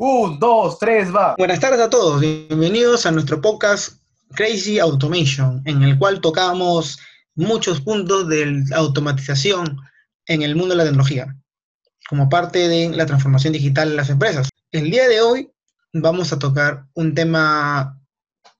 [0.00, 1.34] Un, dos, tres, va.
[1.36, 2.20] Buenas tardes a todos.
[2.20, 4.00] Bienvenidos a nuestro podcast
[4.36, 7.00] Crazy Automation, en el cual tocamos
[7.34, 9.76] muchos puntos de automatización
[10.26, 11.36] en el mundo de la tecnología,
[12.08, 14.50] como parte de la transformación digital de las empresas.
[14.70, 15.50] El día de hoy
[15.92, 18.00] vamos a tocar un tema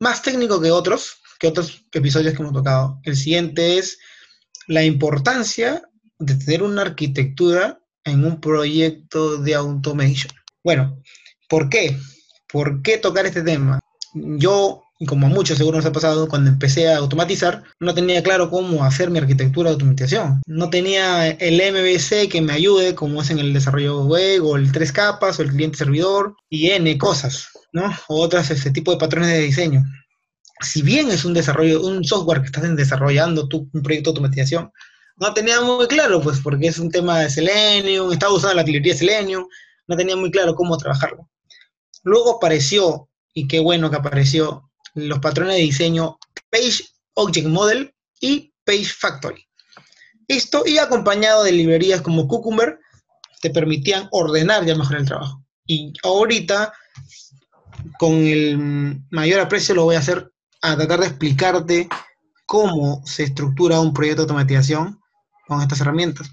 [0.01, 2.99] más técnico que otros, que otros episodios que hemos tocado.
[3.05, 4.01] El siguiente es
[4.67, 5.83] la importancia
[6.19, 10.33] de tener una arquitectura en un proyecto de automation.
[10.65, 11.01] Bueno,
[11.49, 11.97] ¿por qué?
[12.51, 13.81] ¿Por qué tocar este tema?
[14.15, 18.23] Yo, y como a muchos seguro nos ha pasado, cuando empecé a automatizar, no tenía
[18.23, 20.41] claro cómo hacer mi arquitectura de automatización.
[20.47, 24.73] No tenía el MVC que me ayude, como es en el desarrollo web, o el
[24.73, 27.93] tres capas, o el cliente servidor, y N cosas, ¿no?
[28.09, 29.85] O otras, ese tipo de patrones de diseño.
[30.61, 34.73] Si bien es un desarrollo, un software que estás desarrollando tú, un proyecto de automatización,
[35.17, 38.95] no tenía muy claro, pues, porque es un tema de Selenium, estaba usando la librería
[38.95, 39.45] Selenium,
[39.87, 41.29] no tenía muy claro cómo trabajarlo.
[42.03, 46.19] Luego apareció, y qué bueno que apareció, los patrones de diseño
[46.51, 49.45] Page Object Model y Page Factory.
[50.27, 52.79] Esto, y acompañado de librerías como Cucumber,
[53.41, 55.45] te permitían ordenar ya mejor el trabajo.
[55.67, 56.73] Y ahorita,
[57.99, 61.89] con el mayor aprecio, lo voy a hacer a tratar de explicarte
[62.47, 64.99] cómo se estructura un proyecto de automatización
[65.47, 66.31] con estas herramientas.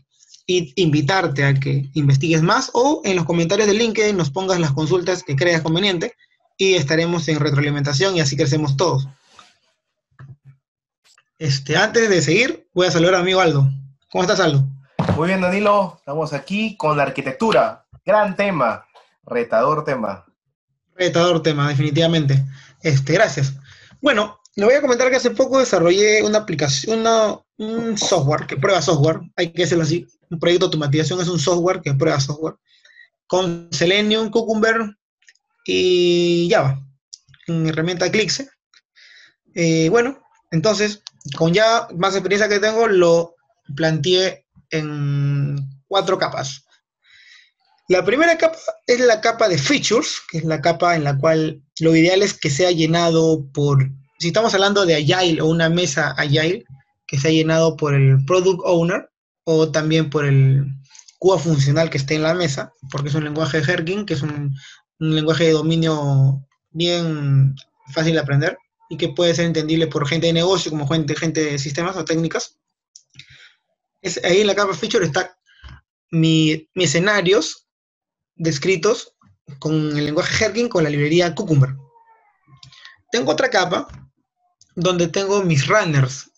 [0.47, 4.73] Y invitarte a que investigues más o en los comentarios de LinkedIn nos pongas las
[4.73, 6.13] consultas que creas conveniente
[6.57, 9.07] y estaremos en retroalimentación y así crecemos todos.
[11.37, 13.69] Este, antes de seguir, voy a saludar a mi amigo Aldo.
[14.11, 14.65] ¿Cómo estás, Aldo?
[15.17, 15.95] Muy bien, Danilo.
[15.99, 17.85] Estamos aquí con la arquitectura.
[18.05, 18.85] Gran tema.
[19.25, 20.25] Retador tema.
[20.95, 22.45] Retador tema, definitivamente.
[22.81, 23.53] Este, gracias.
[24.01, 27.05] Bueno, le voy a comentar que hace poco desarrollé una aplicación,
[27.57, 31.39] un software que prueba software, hay que decirlo así, un proyecto de automatización es un
[31.39, 32.55] software que prueba software,
[33.27, 34.95] con Selenium, Cucumber
[35.65, 36.81] y Java,
[37.47, 38.49] en herramienta Eclipse.
[39.53, 40.19] Eh, bueno,
[40.51, 41.01] entonces,
[41.37, 43.35] con ya más experiencia que tengo, lo
[43.75, 45.57] planteé en
[45.87, 46.63] cuatro capas.
[47.87, 48.57] La primera capa
[48.87, 52.33] es la capa de features, que es la capa en la cual lo ideal es
[52.33, 53.89] que sea llenado por
[54.19, 56.65] si estamos hablando de Agile o una mesa Agile
[57.07, 59.09] que se ha llenado por el Product Owner
[59.43, 60.65] o también por el
[61.19, 64.21] QA funcional que esté en la mesa, porque es un lenguaje de Herkin, que es
[64.21, 64.55] un,
[64.99, 67.55] lenguaje de dominio bien
[67.93, 68.57] fácil de aprender
[68.89, 72.05] y que puede ser entendible por gente de negocio como gente, gente de sistemas o
[72.05, 72.57] técnicas.
[74.01, 75.37] Es, ahí en la capa feature está
[76.11, 77.67] mi, mis escenarios
[78.35, 79.13] descritos
[79.59, 81.75] con el lenguaje Herkin con la librería Cucumber.
[83.11, 84.04] Tengo otra capa
[84.75, 86.31] donde tengo mis runners.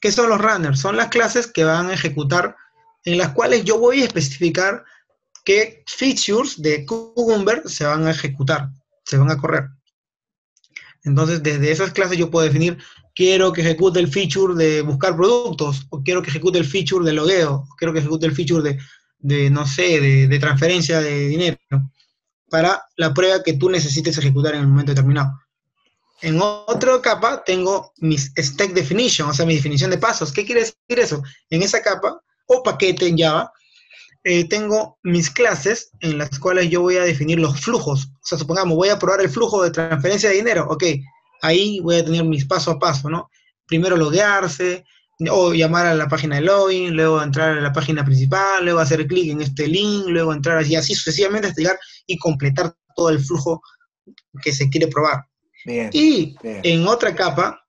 [0.00, 0.80] ¿Qué son los runners?
[0.80, 2.56] Son las clases que van a ejecutar,
[3.04, 4.84] en las cuales yo voy a especificar
[5.44, 8.70] qué features de Cucumber se van a ejecutar,
[9.04, 9.68] se van a correr.
[11.04, 12.78] Entonces, desde esas clases yo puedo definir,
[13.14, 17.12] quiero que ejecute el feature de buscar productos, o quiero que ejecute el feature de
[17.12, 18.78] logueo, o quiero que ejecute el feature
[19.18, 21.58] de, no sé, de, de transferencia de dinero,
[22.50, 25.32] para la prueba que tú necesites ejecutar en el momento determinado.
[26.20, 30.32] En otra capa tengo mis stack definition, o sea, mi definición de pasos.
[30.32, 31.22] ¿Qué quiere decir eso?
[31.50, 33.52] En esa capa, o paquete en Java,
[34.24, 38.06] eh, tengo mis clases en las cuales yo voy a definir los flujos.
[38.06, 40.66] O sea, supongamos, voy a probar el flujo de transferencia de dinero.
[40.68, 40.84] Ok,
[41.42, 43.30] ahí voy a tener mis paso a paso, ¿no?
[43.66, 44.84] Primero loguearse,
[45.30, 49.06] o llamar a la página de login, luego entrar a la página principal, luego hacer
[49.06, 53.20] clic en este link, luego entrar así, así sucesivamente hasta llegar y completar todo el
[53.20, 53.60] flujo
[54.42, 55.24] que se quiere probar
[55.64, 57.64] y en otra capa,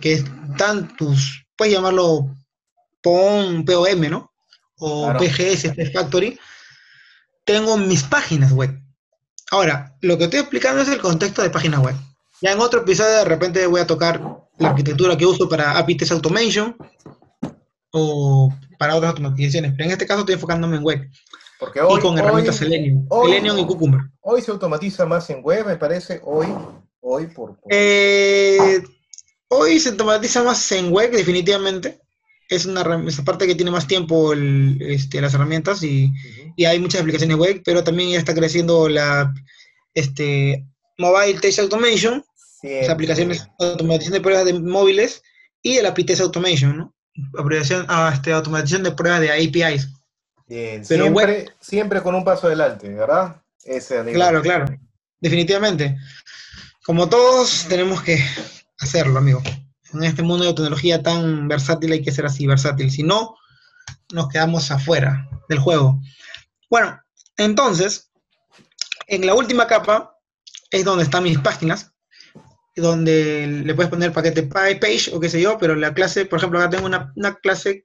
[0.00, 2.34] que están tus, puedes llamarlo
[3.02, 4.32] POM, POM, ¿no?
[4.78, 6.38] O PGS, Factory,
[7.44, 8.78] tengo mis páginas web.
[9.50, 11.94] Ahora, lo que estoy explicando es el contexto de páginas web.
[12.42, 14.20] Ya en otro episodio de repente voy a tocar
[14.58, 16.76] la arquitectura que uso para API Test Automation
[17.92, 21.10] o para otras automatizaciones, pero en este caso estoy enfocándome en web.
[21.58, 24.00] Porque hoy, y con herramientas Selenium, Selenium y Cucumber.
[24.20, 26.48] Hoy se automatiza más en web, me parece, hoy
[27.08, 27.56] Hoy por...
[27.70, 28.82] Eh,
[29.46, 32.00] hoy se automatiza más en web, definitivamente.
[32.48, 36.12] Es una esa parte que tiene más tiempo este, las herramientas y,
[36.66, 39.32] hay muchas aplicaciones web, pero también ya está creciendo la
[39.94, 40.66] este,
[40.98, 42.24] Mobile Test Automation,
[42.64, 45.22] las aplicaciones de automatización de pruebas de móviles
[45.62, 46.94] y el API Test Automation, ¿no?
[47.86, 49.90] Ah, este, automatización de pruebas de APIs.
[50.48, 53.40] Bien, siempre, siempre con un paso adelante, ¿verdad?
[54.12, 54.66] claro, claro,
[55.20, 55.96] definitivamente.
[56.86, 58.24] Como todos, tenemos que
[58.78, 59.42] hacerlo, amigo.
[59.92, 62.92] En este mundo de tecnología tan versátil hay que ser así, versátil.
[62.92, 63.34] Si no,
[64.12, 66.00] nos quedamos afuera del juego.
[66.70, 66.96] Bueno,
[67.36, 68.12] entonces,
[69.08, 70.16] en la última capa
[70.70, 71.92] es donde están mis páginas,
[72.76, 76.60] donde le puedes poner paquete page o qué sé yo, pero la clase, por ejemplo,
[76.60, 77.84] acá tengo una, clase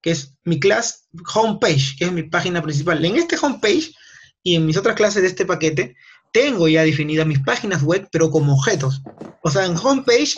[0.00, 3.04] que es mi clase homepage, que es mi página principal.
[3.04, 3.94] En este homepage
[4.42, 5.94] y en mis otras clases de este paquete,
[6.32, 9.02] tengo ya definidas mis páginas web, pero como objetos.
[9.42, 10.36] O sea, en homepage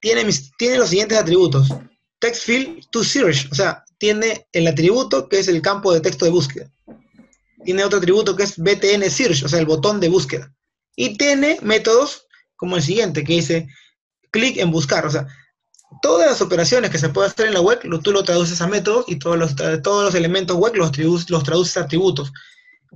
[0.00, 1.68] tiene, mis, tiene los siguientes atributos.
[2.18, 6.24] Text field to search, o sea, tiene el atributo que es el campo de texto
[6.24, 6.70] de búsqueda.
[7.64, 10.52] Tiene otro atributo que es BTN search, o sea, el botón de búsqueda.
[10.96, 12.26] Y tiene métodos
[12.56, 13.68] como el siguiente, que dice
[14.30, 15.06] clic en buscar.
[15.06, 15.26] O sea,
[16.02, 19.04] todas las operaciones que se puede hacer en la web, tú lo traduces a métodos
[19.08, 20.92] y todos los, todos los elementos web los
[21.44, 22.32] traduces a atributos.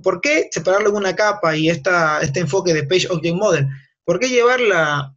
[0.03, 3.67] ¿Por qué separarlo en una capa y esta, este enfoque de Page Object Model?
[4.03, 5.15] ¿Por qué llevar la,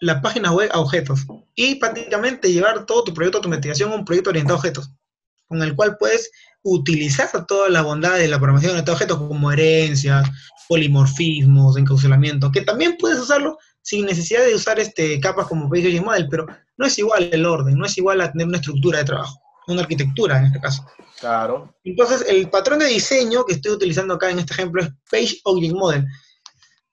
[0.00, 1.26] la página web a objetos?
[1.54, 4.90] Y prácticamente llevar todo tu proyecto de automatización a un proyecto orientado a objetos,
[5.46, 6.30] con el cual puedes
[6.62, 10.28] utilizar todas las bondades de la programación orientada a objetos como herencias,
[10.68, 16.28] polimorfismos, encaucelamiento, que también puedes usarlo sin necesidad de usar este, capas como Page Model,
[16.30, 16.46] pero
[16.76, 19.82] no es igual el orden, no es igual a tener una estructura de trabajo, una
[19.82, 20.86] arquitectura en este caso.
[21.22, 21.72] Claro.
[21.84, 25.72] Entonces, el patrón de diseño que estoy utilizando acá en este ejemplo es Page Object
[25.72, 26.04] Model.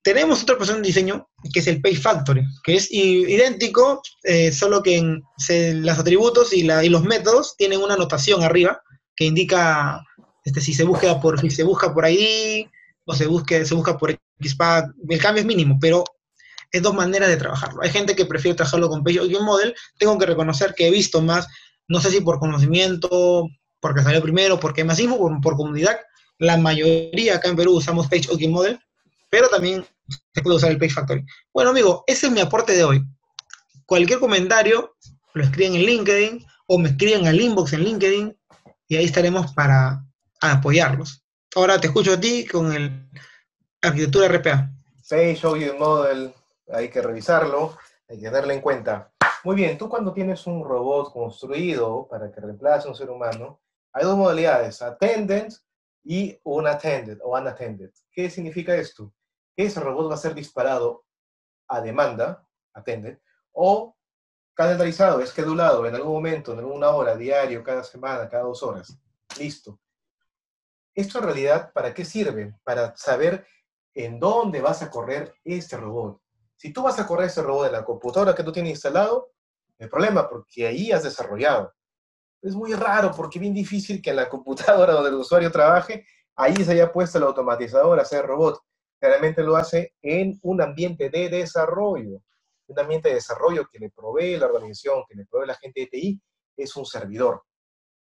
[0.04, 4.84] Tenemos otro patrón de diseño que es el Page Factory, que es idéntico, eh, solo
[4.84, 5.24] que en,
[5.84, 8.80] los atributos y, y, los métodos tienen una anotación arriba
[9.16, 10.00] que indica
[10.46, 12.70] este, si se busca por si se busca por ahí
[13.06, 14.92] o se busque, se busca por XPath.
[15.10, 16.04] El cambio es mínimo, pero
[16.72, 17.82] es dos maneras de trabajarlo.
[17.82, 19.76] Hay gente que prefiere trabajarlo con Page Object Model.
[19.98, 21.48] Tengo que reconocer que he visto más,
[21.88, 23.50] no sé si por conocimiento,
[23.80, 26.00] porque salió primero, porque más info, por, comunidad.
[26.38, 28.80] La mayoría acá en Perú usamos Page Model,
[29.30, 29.86] pero también
[30.34, 31.26] se puede usar el Page Factory.
[31.54, 33.06] Bueno, amigo, ese es mi aporte de hoy.
[33.86, 34.96] Cualquier comentario,
[35.34, 38.38] lo escriben en LinkedIn o me escriben al inbox en LinkedIn
[38.88, 40.04] y ahí estaremos para
[40.42, 41.24] apoyarlos.
[41.56, 43.10] Ahora te escucho a ti con el
[43.82, 44.72] arquitectura RPA.
[45.10, 46.34] Page Object Model,
[46.72, 47.78] hay que revisarlo,
[48.08, 49.12] hay que tenerlo en cuenta.
[49.44, 53.60] Muy bien, tú cuando tienes un robot construido para que reemplace a un ser humano,
[53.94, 55.54] hay dos modalidades, attendant
[56.04, 57.92] y unattended o unattended.
[58.12, 59.14] ¿Qué significa esto?
[59.56, 61.06] Que ese robot va a ser disparado
[61.68, 63.20] a demanda, attended,
[63.52, 63.96] o
[64.54, 68.98] calendarizado, esquedulado en algún momento, en alguna hora, diario, cada semana, cada dos horas.
[69.38, 69.80] Listo.
[70.94, 72.56] Esto en realidad, ¿para qué sirve?
[72.64, 73.46] Para saber
[73.94, 76.22] en dónde vas a correr este robot.
[76.58, 79.32] Si tú vas a correr ese robot de la computadora que tú tienes instalado,
[79.80, 81.74] hay problema, porque ahí has desarrollado.
[82.42, 86.06] Es muy raro, porque es bien difícil que la computadora donde el usuario trabaje,
[86.36, 88.62] ahí se haya puesto el automatizador a hacer robot.
[89.02, 92.22] Realmente lo hace en un ambiente de desarrollo.
[92.68, 95.88] Un ambiente de desarrollo que le provee la organización, que le provee la gente de
[95.88, 96.22] TI,
[96.56, 97.44] es un servidor.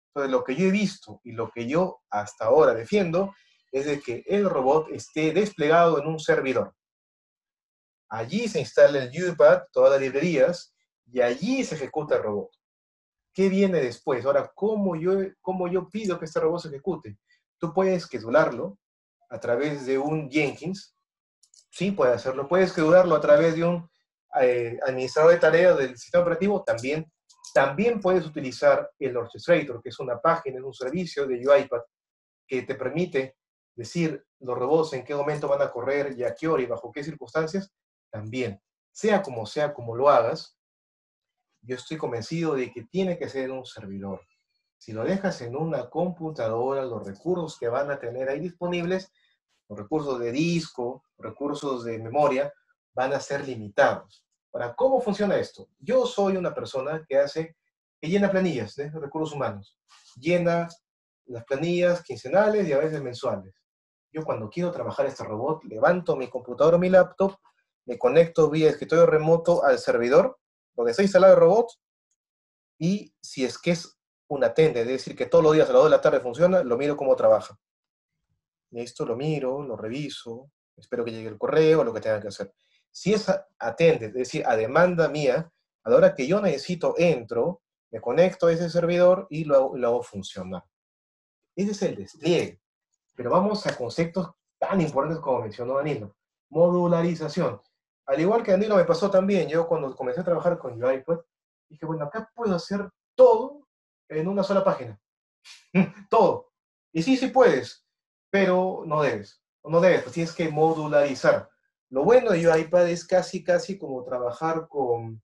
[0.09, 3.33] Entonces, lo que yo he visto y lo que yo hasta ahora defiendo
[3.71, 6.73] es de que el robot esté desplegado en un servidor.
[8.09, 10.73] Allí se instala el UPAD, todas las librerías,
[11.05, 12.49] y allí se ejecuta el robot.
[13.39, 14.25] ¿Qué viene después?
[14.25, 17.17] Ahora, ¿cómo yo, cómo yo pido que este robot se ejecute?
[17.57, 18.77] Tú puedes schedularlo
[19.29, 20.93] a través de un Jenkins.
[21.69, 22.49] Sí, puede hacerlo.
[22.49, 23.89] Puedes schedularlo a través de un
[24.41, 26.65] eh, administrador de tareas del sistema operativo.
[26.65, 27.09] También.
[27.53, 31.85] También puedes utilizar el Orchestrator, que es una página, es un servicio de UiPath
[32.45, 33.37] que te permite
[33.73, 36.91] decir los robots en qué momento van a correr y a qué hora y bajo
[36.91, 37.71] qué circunstancias
[38.11, 40.58] también, sea como sea, como lo hagas,
[41.61, 44.21] yo estoy convencido de que tiene que ser un servidor.
[44.77, 49.11] Si lo dejas en una computadora, los recursos que van a tener ahí disponibles,
[49.67, 52.53] los recursos de disco, recursos de memoria,
[52.93, 54.25] van a ser limitados.
[54.51, 55.67] Ahora, ¿cómo funciona esto?
[55.79, 57.55] Yo soy una persona que hace,
[58.01, 59.77] que llena planillas de recursos humanos.
[60.15, 60.67] Llena
[61.25, 63.53] las planillas quincenales y a veces mensuales.
[64.11, 67.35] Yo cuando quiero trabajar este robot, levanto mi computadora o mi laptop
[67.85, 70.39] me conecto vía escritorio remoto al servidor
[70.79, 71.73] donde está instalado el robot
[72.77, 75.81] y si es que es una tende, es decir, que todos los días a las
[75.81, 77.59] 2 de la tarde funciona, lo miro cómo trabaja.
[78.71, 82.53] Esto lo miro, lo reviso, espero que llegue el correo, lo que tenga que hacer.
[82.89, 85.51] Si es atende, es decir, a demanda mía,
[85.83, 89.77] a la hora que yo necesito, entro, me conecto a ese servidor y lo hago,
[89.77, 90.63] lo hago funcionar.
[91.57, 92.61] Ese es el despliegue.
[93.15, 96.15] Pero vamos a conceptos tan importantes como mencionó Danilo.
[96.47, 97.59] Modularización.
[98.09, 101.23] Al igual que Danilo me pasó también, yo cuando comencé a trabajar con UiPath,
[101.69, 103.67] dije, bueno, acá puedo hacer todo
[104.07, 104.99] en una sola página.
[106.09, 106.51] todo.
[106.91, 107.85] Y sí, sí puedes,
[108.31, 109.43] pero no debes.
[109.63, 111.47] No debes, pues tienes que modularizar.
[111.89, 115.21] Lo bueno de UiPath es casi, casi como trabajar con,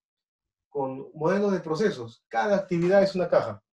[0.69, 2.23] con modelos de procesos.
[2.27, 3.63] Cada actividad es una caja.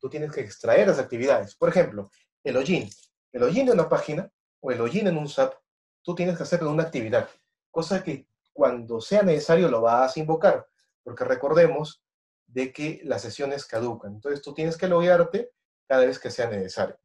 [0.00, 1.54] Tú tienes que extraer las actividades.
[1.54, 2.10] Por ejemplo,
[2.42, 2.90] el login.
[3.30, 4.28] El login de una página
[4.58, 5.54] o el login en un SAP
[6.02, 7.28] tú tienes que hacerlo en una actividad,
[7.70, 8.26] cosa que
[8.60, 10.68] cuando sea necesario lo vas a invocar,
[11.02, 12.04] porque recordemos
[12.46, 14.12] de que las sesiones caducan.
[14.12, 15.50] Entonces tú tienes que loguearte
[15.88, 17.00] cada vez que sea necesario.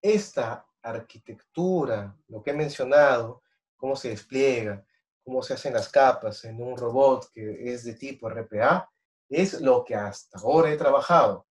[0.00, 3.42] Esta arquitectura, lo que he mencionado,
[3.76, 4.82] cómo se despliega,
[5.22, 8.90] cómo se hacen las capas en un robot que es de tipo RPA,
[9.28, 11.46] es lo que hasta ahora he trabajado,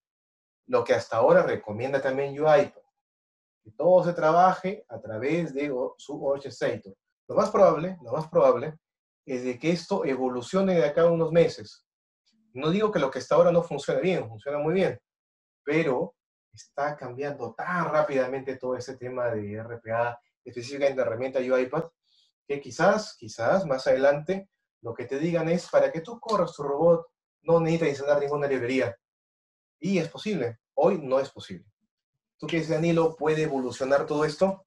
[0.65, 2.89] lo que hasta ahora recomienda también UiPath,
[3.63, 6.95] que todo se trabaje a través de su orchestrator.
[7.31, 8.77] Lo más probable, lo más probable
[9.25, 11.85] es de que esto evolucione de acá a unos meses.
[12.53, 14.99] No digo que lo que hasta ahora no funcione bien, funciona muy bien,
[15.63, 16.13] pero
[16.51, 21.89] está cambiando tan rápidamente todo ese tema de RPA, específicamente la herramienta UiPath,
[22.45, 24.49] que quizás, quizás más adelante
[24.81, 27.07] lo que te digan es para que tú corras tu robot
[27.43, 28.93] no necesitas instalar ninguna librería.
[29.79, 31.65] Y es posible, hoy no es posible.
[32.37, 34.65] ¿Tú crees, Danilo, puede evolucionar todo esto?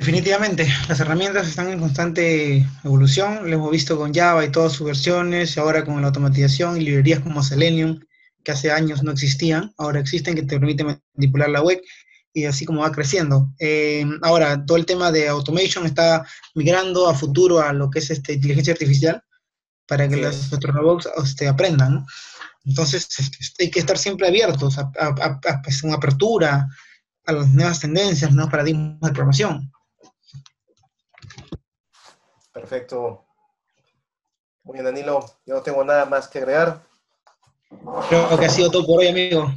[0.00, 4.86] Definitivamente, las herramientas están en constante evolución, lo hemos visto con Java y todas sus
[4.86, 8.00] versiones, y ahora con la automatización y librerías como Selenium,
[8.42, 11.82] que hace años no existían, ahora existen, que te permiten manipular la web,
[12.32, 13.52] y así como va creciendo.
[13.58, 18.10] Eh, ahora, todo el tema de automation está migrando a futuro a lo que es
[18.10, 19.22] este, inteligencia artificial,
[19.86, 22.06] para que los, nuestros robots este, aprendan, ¿no?
[22.64, 26.66] Entonces, este, hay que estar siempre abiertos a, a, pues, una apertura
[27.26, 29.70] a las nuevas tendencias, nuevos paradigmas de programación.
[32.52, 33.24] Perfecto.
[34.62, 35.24] Muy bien, Danilo.
[35.46, 36.82] Yo no tengo nada más que agregar.
[38.08, 39.52] Creo que ha sido todo por hoy, amigo.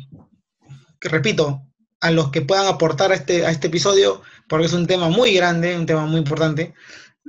[1.00, 1.62] Que repito,
[2.04, 5.34] a los que puedan aportar a este, a este episodio, porque es un tema muy
[5.34, 6.74] grande, un tema muy importante,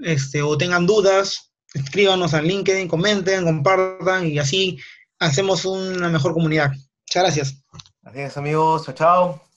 [0.03, 4.79] este, o tengan dudas, escríbanos al LinkedIn, comenten, compartan y así
[5.21, 6.71] hacemos una mejor comunidad.
[6.71, 7.65] Muchas gracias.
[8.03, 9.54] Gracias amigos, chao, chao.